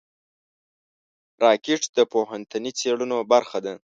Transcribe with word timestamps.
راکټ 1.43 1.81
د 1.97 1.99
پوهنتوني 2.13 2.71
څېړنو 2.79 3.17
برخه 3.31 3.57
ده 3.65 3.73